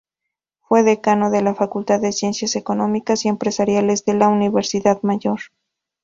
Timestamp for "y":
3.23-3.27